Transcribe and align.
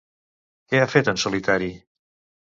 Què 0.71 0.79
ha 0.81 0.87
fet 0.93 1.11
en 1.13 1.19
solitari? 1.23 1.67